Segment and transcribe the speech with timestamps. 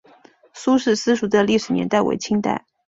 [0.55, 2.65] 苏氏私塾的历史年代为清代。